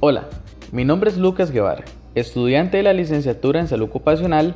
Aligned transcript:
Hola, 0.00 0.28
mi 0.70 0.84
nombre 0.84 1.10
es 1.10 1.16
Lucas 1.16 1.50
Guevara, 1.50 1.82
estudiante 2.14 2.76
de 2.76 2.84
la 2.84 2.92
licenciatura 2.92 3.58
en 3.58 3.66
salud 3.66 3.88
ocupacional 3.88 4.54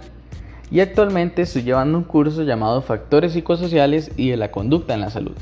y 0.70 0.78
actualmente 0.78 1.42
estoy 1.42 1.64
llevando 1.64 1.98
un 1.98 2.04
curso 2.04 2.44
llamado 2.44 2.80
Factores 2.80 3.32
psicosociales 3.32 4.12
y 4.16 4.30
de 4.30 4.36
la 4.36 4.52
conducta 4.52 4.94
en 4.94 5.00
la 5.00 5.10
salud. 5.10 5.34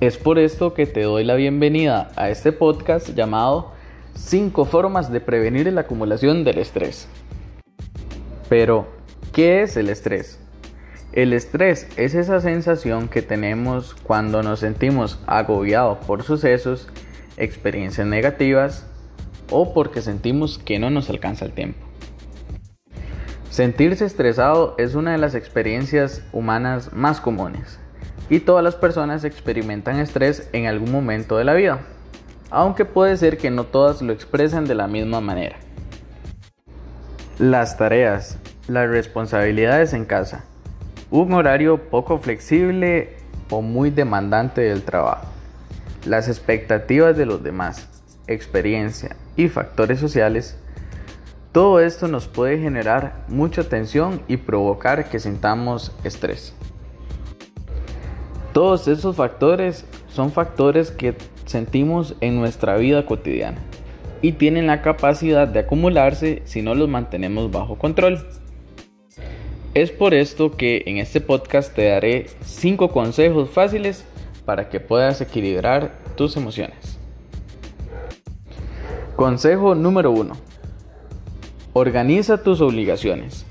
Es 0.00 0.18
por 0.18 0.38
esto 0.38 0.74
que 0.74 0.84
te 0.84 1.00
doy 1.00 1.24
la 1.24 1.34
bienvenida 1.34 2.10
a 2.14 2.28
este 2.28 2.52
podcast 2.52 3.14
llamado 3.14 3.72
5 4.16 4.66
formas 4.66 5.10
de 5.10 5.22
prevenir 5.22 5.72
la 5.72 5.80
acumulación 5.80 6.44
del 6.44 6.58
estrés. 6.58 7.08
Pero, 8.50 8.86
¿qué 9.32 9.62
es 9.62 9.78
el 9.78 9.88
estrés? 9.88 10.38
El 11.14 11.32
estrés 11.32 11.88
es 11.96 12.14
esa 12.14 12.38
sensación 12.42 13.08
que 13.08 13.22
tenemos 13.22 13.94
cuando 14.02 14.42
nos 14.42 14.60
sentimos 14.60 15.18
agobiados 15.26 16.04
por 16.06 16.22
sucesos 16.22 16.90
experiencias 17.36 18.06
negativas 18.06 18.86
o 19.50 19.74
porque 19.74 20.02
sentimos 20.02 20.58
que 20.58 20.78
no 20.78 20.90
nos 20.90 21.10
alcanza 21.10 21.44
el 21.44 21.52
tiempo. 21.52 21.86
Sentirse 23.50 24.06
estresado 24.06 24.74
es 24.78 24.94
una 24.94 25.12
de 25.12 25.18
las 25.18 25.34
experiencias 25.34 26.22
humanas 26.32 26.92
más 26.92 27.20
comunes 27.20 27.78
y 28.30 28.40
todas 28.40 28.64
las 28.64 28.76
personas 28.76 29.24
experimentan 29.24 29.98
estrés 29.98 30.48
en 30.52 30.66
algún 30.66 30.90
momento 30.90 31.36
de 31.36 31.44
la 31.44 31.52
vida, 31.52 31.80
aunque 32.50 32.86
puede 32.86 33.16
ser 33.16 33.36
que 33.36 33.50
no 33.50 33.64
todas 33.64 34.00
lo 34.00 34.12
expresen 34.12 34.64
de 34.64 34.74
la 34.74 34.86
misma 34.86 35.20
manera. 35.20 35.56
Las 37.38 37.76
tareas, 37.76 38.38
las 38.68 38.88
responsabilidades 38.88 39.92
en 39.92 40.06
casa, 40.06 40.44
un 41.10 41.34
horario 41.34 41.90
poco 41.90 42.18
flexible 42.18 43.16
o 43.50 43.60
muy 43.60 43.90
demandante 43.90 44.62
del 44.62 44.82
trabajo 44.82 45.26
las 46.04 46.28
expectativas 46.28 47.16
de 47.16 47.26
los 47.26 47.42
demás, 47.42 47.88
experiencia 48.26 49.16
y 49.36 49.48
factores 49.48 50.00
sociales, 50.00 50.56
todo 51.52 51.80
esto 51.80 52.08
nos 52.08 52.28
puede 52.28 52.58
generar 52.58 53.24
mucha 53.28 53.64
tensión 53.64 54.22
y 54.26 54.38
provocar 54.38 55.10
que 55.10 55.20
sintamos 55.20 55.92
estrés. 56.02 56.54
Todos 58.52 58.88
esos 58.88 59.16
factores 59.16 59.84
son 60.08 60.32
factores 60.32 60.90
que 60.90 61.14
sentimos 61.46 62.16
en 62.20 62.38
nuestra 62.38 62.76
vida 62.76 63.04
cotidiana 63.06 63.58
y 64.22 64.32
tienen 64.32 64.66
la 64.66 64.82
capacidad 64.82 65.48
de 65.48 65.60
acumularse 65.60 66.42
si 66.44 66.62
no 66.62 66.74
los 66.74 66.88
mantenemos 66.88 67.50
bajo 67.50 67.76
control. 67.76 68.26
Es 69.74 69.90
por 69.90 70.14
esto 70.14 70.56
que 70.56 70.84
en 70.86 70.98
este 70.98 71.20
podcast 71.20 71.74
te 71.74 71.88
daré 71.88 72.26
5 72.44 72.90
consejos 72.90 73.50
fáciles 73.50 74.04
para 74.52 74.68
que 74.68 74.80
puedas 74.80 75.18
equilibrar 75.22 75.94
tus 76.14 76.36
emociones. 76.36 76.98
Consejo 79.16 79.74
número 79.74 80.10
1. 80.10 80.34
Organiza 81.72 82.42
tus 82.42 82.60
obligaciones. 82.60 83.46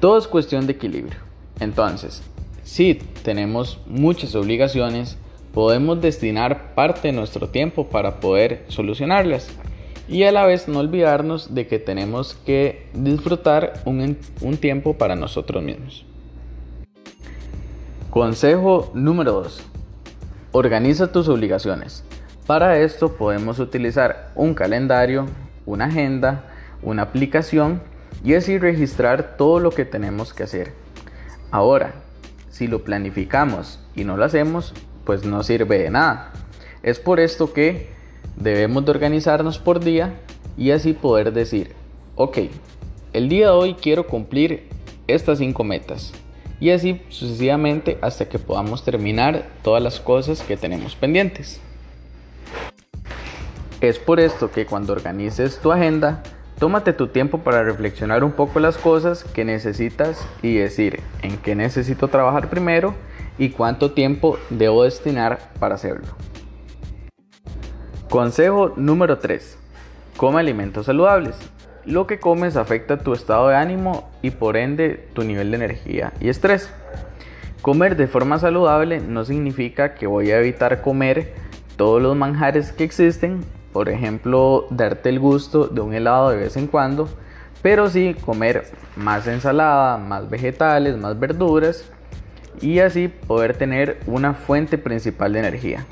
Todo 0.00 0.16
es 0.16 0.26
cuestión 0.26 0.66
de 0.66 0.72
equilibrio. 0.72 1.18
Entonces, 1.60 2.22
si 2.62 2.94
tenemos 2.94 3.80
muchas 3.84 4.34
obligaciones, 4.34 5.18
podemos 5.52 6.00
destinar 6.00 6.74
parte 6.74 7.08
de 7.08 7.12
nuestro 7.12 7.50
tiempo 7.50 7.88
para 7.88 8.18
poder 8.18 8.64
solucionarlas 8.68 9.50
y 10.08 10.22
a 10.22 10.32
la 10.32 10.46
vez 10.46 10.68
no 10.68 10.78
olvidarnos 10.78 11.54
de 11.54 11.66
que 11.66 11.78
tenemos 11.78 12.32
que 12.32 12.86
disfrutar 12.94 13.82
un, 13.84 14.16
tiempo 14.56 14.96
para 14.96 15.16
nosotros 15.16 15.62
mismos. 15.62 16.06
Consejo 18.08 18.90
número 18.94 19.32
2. 19.32 19.71
Organiza 20.54 21.10
tus 21.10 21.28
obligaciones. 21.28 22.04
Para 22.46 22.78
esto 22.78 23.16
podemos 23.16 23.58
utilizar 23.58 24.32
un 24.34 24.52
calendario, 24.52 25.26
una 25.64 25.86
agenda, 25.86 26.44
una 26.82 27.04
aplicación 27.04 27.80
y 28.22 28.34
así 28.34 28.58
registrar 28.58 29.38
todo 29.38 29.60
lo 29.60 29.70
que 29.70 29.86
tenemos 29.86 30.34
que 30.34 30.42
hacer. 30.42 30.74
Ahora, 31.50 31.94
si 32.50 32.66
lo 32.66 32.84
planificamos 32.84 33.80
y 33.94 34.04
no 34.04 34.18
lo 34.18 34.26
hacemos, 34.26 34.74
pues 35.06 35.24
no 35.24 35.42
sirve 35.42 35.78
de 35.78 35.88
nada. 35.88 36.32
Es 36.82 37.00
por 37.00 37.18
esto 37.18 37.54
que 37.54 37.88
debemos 38.36 38.84
de 38.84 38.90
organizarnos 38.90 39.58
por 39.58 39.80
día 39.80 40.16
y 40.58 40.72
así 40.72 40.92
poder 40.92 41.32
decir, 41.32 41.72
ok, 42.16 42.38
el 43.14 43.30
día 43.30 43.46
de 43.46 43.52
hoy 43.52 43.72
quiero 43.72 44.06
cumplir 44.06 44.68
estas 45.06 45.38
cinco 45.38 45.64
metas 45.64 46.12
y 46.62 46.70
así 46.70 47.02
sucesivamente 47.08 47.98
hasta 48.02 48.28
que 48.28 48.38
podamos 48.38 48.84
terminar 48.84 49.48
todas 49.64 49.82
las 49.82 49.98
cosas 49.98 50.42
que 50.42 50.56
tenemos 50.56 50.94
pendientes. 50.94 51.60
Es 53.80 53.98
por 53.98 54.20
esto 54.20 54.52
que 54.52 54.64
cuando 54.64 54.92
organices 54.92 55.58
tu 55.58 55.72
agenda, 55.72 56.22
tómate 56.60 56.92
tu 56.92 57.08
tiempo 57.08 57.38
para 57.38 57.64
reflexionar 57.64 58.22
un 58.22 58.30
poco 58.30 58.60
las 58.60 58.78
cosas 58.78 59.24
que 59.24 59.44
necesitas 59.44 60.24
y 60.40 60.54
decir 60.54 61.00
en 61.22 61.36
qué 61.38 61.56
necesito 61.56 62.06
trabajar 62.06 62.48
primero 62.48 62.94
y 63.38 63.48
cuánto 63.48 63.90
tiempo 63.90 64.38
debo 64.48 64.84
destinar 64.84 65.40
para 65.58 65.74
hacerlo. 65.74 66.14
Consejo 68.08 68.72
número 68.76 69.18
3. 69.18 69.58
Come 70.16 70.38
alimentos 70.38 70.86
saludables. 70.86 71.34
Lo 71.84 72.06
que 72.06 72.20
comes 72.20 72.56
afecta 72.56 72.98
tu 72.98 73.12
estado 73.12 73.48
de 73.48 73.56
ánimo 73.56 74.08
y 74.22 74.30
por 74.30 74.56
ende 74.56 75.08
tu 75.14 75.24
nivel 75.24 75.50
de 75.50 75.56
energía 75.56 76.12
y 76.20 76.28
estrés. 76.28 76.70
Comer 77.60 77.96
de 77.96 78.06
forma 78.06 78.38
saludable 78.38 79.00
no 79.00 79.24
significa 79.24 79.94
que 79.94 80.06
voy 80.06 80.30
a 80.30 80.38
evitar 80.38 80.80
comer 80.80 81.34
todos 81.76 82.00
los 82.00 82.16
manjares 82.16 82.70
que 82.70 82.84
existen, 82.84 83.40
por 83.72 83.88
ejemplo, 83.88 84.66
darte 84.70 85.08
el 85.08 85.18
gusto 85.18 85.66
de 85.66 85.80
un 85.80 85.92
helado 85.92 86.30
de 86.30 86.36
vez 86.36 86.56
en 86.56 86.68
cuando, 86.68 87.08
pero 87.62 87.90
sí 87.90 88.14
comer 88.24 88.64
más 88.94 89.26
ensalada, 89.26 89.98
más 89.98 90.30
vegetales, 90.30 90.96
más 90.96 91.18
verduras 91.18 91.90
y 92.60 92.78
así 92.78 93.08
poder 93.08 93.56
tener 93.56 93.98
una 94.06 94.34
fuente 94.34 94.78
principal 94.78 95.32
de 95.32 95.38
energía. 95.40 95.86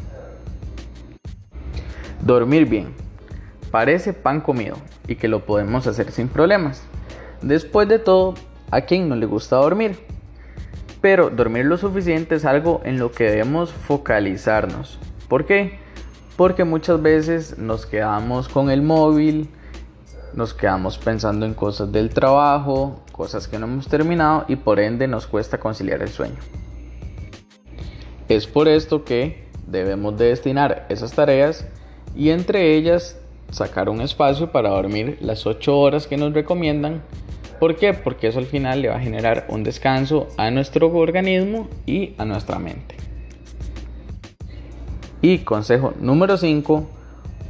Dormir 2.20 2.66
bien. 2.66 3.09
Parece 3.70 4.12
pan 4.12 4.40
comido 4.40 4.76
y 5.06 5.16
que 5.16 5.28
lo 5.28 5.44
podemos 5.44 5.86
hacer 5.86 6.10
sin 6.10 6.28
problemas. 6.28 6.82
Después 7.42 7.88
de 7.88 7.98
todo, 7.98 8.34
¿a 8.70 8.82
quién 8.82 9.08
no 9.08 9.16
le 9.16 9.26
gusta 9.26 9.56
dormir? 9.56 9.98
Pero 11.00 11.30
dormir 11.30 11.64
lo 11.64 11.78
suficiente 11.78 12.34
es 12.34 12.44
algo 12.44 12.80
en 12.84 12.98
lo 12.98 13.12
que 13.12 13.24
debemos 13.24 13.72
focalizarnos. 13.72 14.98
¿Por 15.28 15.46
qué? 15.46 15.78
Porque 16.36 16.64
muchas 16.64 17.00
veces 17.00 17.58
nos 17.58 17.86
quedamos 17.86 18.48
con 18.48 18.70
el 18.70 18.82
móvil, 18.82 19.48
nos 20.34 20.52
quedamos 20.52 20.98
pensando 20.98 21.46
en 21.46 21.54
cosas 21.54 21.92
del 21.92 22.10
trabajo, 22.10 23.00
cosas 23.12 23.48
que 23.48 23.58
no 23.58 23.66
hemos 23.66 23.88
terminado 23.88 24.44
y 24.48 24.56
por 24.56 24.80
ende 24.80 25.06
nos 25.06 25.26
cuesta 25.26 25.58
conciliar 25.58 26.02
el 26.02 26.08
sueño. 26.08 26.36
Es 28.28 28.46
por 28.46 28.68
esto 28.68 29.04
que 29.04 29.48
debemos 29.66 30.16
de 30.18 30.26
destinar 30.26 30.86
esas 30.88 31.12
tareas 31.12 31.66
y 32.14 32.30
entre 32.30 32.74
ellas 32.74 33.18
sacar 33.50 33.88
un 33.88 34.00
espacio 34.00 34.52
para 34.52 34.70
dormir 34.70 35.18
las 35.20 35.46
8 35.46 35.78
horas 35.78 36.06
que 36.06 36.16
nos 36.16 36.32
recomiendan. 36.32 37.02
¿Por 37.58 37.76
qué? 37.76 37.92
Porque 37.92 38.28
eso 38.28 38.38
al 38.38 38.46
final 38.46 38.82
le 38.82 38.88
va 38.88 38.96
a 38.96 39.00
generar 39.00 39.46
un 39.48 39.62
descanso 39.62 40.28
a 40.36 40.50
nuestro 40.50 40.88
organismo 40.96 41.68
y 41.86 42.14
a 42.16 42.24
nuestra 42.24 42.58
mente. 42.58 42.96
Y 45.22 45.38
consejo 45.38 45.92
número 46.00 46.38
5, 46.38 46.86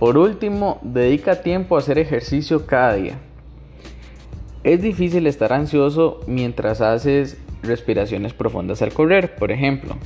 por 0.00 0.19
último, 0.19 0.81
dedica 0.83 1.43
tiempo 1.43 1.77
a 1.77 1.78
hacer 1.78 1.99
ejercicio 1.99 2.67
cada 2.67 2.94
día. 2.94 3.19
Es 4.65 4.82
difícil 4.82 5.27
estar 5.27 5.53
ansioso 5.53 6.21
mientras 6.27 6.81
haces 6.81 7.38
respiraciones 7.62 8.32
profundas 8.32 8.82
al 8.82 8.93
correr, 8.93 9.37
por 9.37 9.53
ejemplo, 9.53 9.97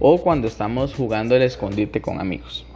o 0.00 0.22
cuando 0.22 0.48
estamos 0.48 0.94
jugando 0.94 1.36
el 1.36 1.42
escondite 1.42 2.00
con 2.00 2.20
amigos. 2.20 2.66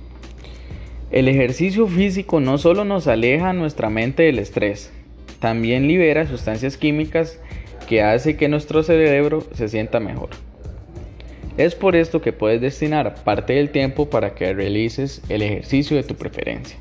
El 1.10 1.28
ejercicio 1.28 1.86
físico 1.86 2.40
no 2.40 2.58
solo 2.58 2.84
nos 2.84 3.06
aleja 3.06 3.52
nuestra 3.52 3.90
mente 3.90 4.24
del 4.24 4.40
estrés, 4.40 4.90
también 5.38 5.86
libera 5.86 6.26
sustancias 6.26 6.76
químicas 6.76 7.38
que 7.86 8.02
hace 8.02 8.36
que 8.36 8.48
nuestro 8.48 8.82
cerebro 8.82 9.44
se 9.54 9.68
sienta 9.68 10.00
mejor. 10.00 10.30
Es 11.56 11.76
por 11.76 11.94
esto 11.94 12.20
que 12.20 12.32
puedes 12.32 12.60
destinar 12.60 13.22
parte 13.22 13.52
del 13.52 13.70
tiempo 13.70 14.10
para 14.10 14.34
que 14.34 14.52
realices 14.52 15.22
el 15.28 15.42
ejercicio 15.42 15.96
de 15.96 16.02
tu 16.02 16.16
preferencia. 16.16 16.76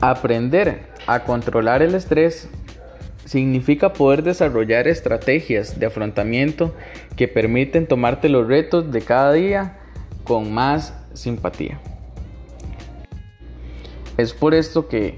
Aprender 0.00 0.80
a 1.06 1.20
controlar 1.20 1.80
el 1.80 1.94
estrés 1.94 2.50
significa 3.24 3.94
poder 3.94 4.22
desarrollar 4.22 4.86
estrategias 4.88 5.80
de 5.80 5.86
afrontamiento 5.86 6.74
que 7.16 7.28
permiten 7.28 7.86
tomarte 7.86 8.28
los 8.28 8.46
retos 8.46 8.92
de 8.92 9.00
cada 9.00 9.32
día 9.32 9.78
con 10.24 10.52
más 10.52 10.94
simpatía. 11.14 11.80
Es 14.16 14.32
por 14.32 14.54
esto 14.54 14.86
que 14.86 15.16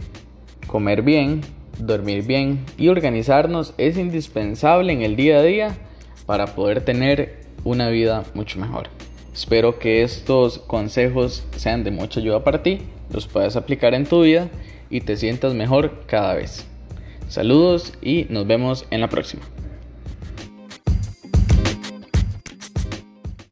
comer 0.66 1.02
bien, 1.02 1.43
dormir 1.78 2.25
bien 2.25 2.64
y 2.78 2.88
organizarnos 2.88 3.75
es 3.76 3.98
indispensable 3.98 4.93
en 4.93 5.02
el 5.02 5.16
día 5.16 5.38
a 5.38 5.43
día 5.43 5.76
para 6.25 6.54
poder 6.54 6.84
tener 6.84 7.40
una 7.64 7.90
vida 7.90 8.25
mucho 8.34 8.58
mejor. 8.58 8.88
Espero 9.34 9.78
que 9.78 10.02
estos 10.02 10.58
consejos 10.60 11.44
sean 11.56 11.84
de 11.84 11.90
mucha 11.90 12.20
ayuda 12.20 12.43
para 12.43 12.62
ti, 12.62 12.81
los 13.12 13.26
puedas 13.26 13.56
aplicar 13.56 13.93
en 13.93 14.06
tu 14.06 14.22
vida 14.22 14.48
y 14.88 15.02
te 15.02 15.16
sientas 15.16 15.52
mejor 15.52 16.04
cada 16.06 16.34
vez. 16.34 16.66
Saludos 17.28 17.93
y 18.00 18.26
nos 18.31 18.46
vemos 18.46 18.87
en 18.90 19.02
la 19.02 19.08
próxima. 19.08 19.43